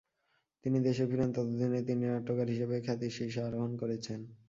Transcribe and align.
তিনি 0.65 0.77
দেশে 0.87 1.03
ফিরেন, 1.09 1.29
ততদিনে 1.31 1.79
তিনি 1.87 2.03
নাট্যকার 2.05 2.47
হিসেবে 2.53 2.75
খ্যাতির 2.85 3.15
শীর্ষে 3.17 3.41
আরোহণ 3.43 3.71
করেছেন। 3.81 4.19